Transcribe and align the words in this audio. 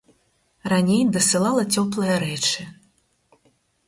Раней 0.71 1.03
дасылала 1.17 1.63
цёплыя 1.75 2.15
рэчы. 2.23 2.61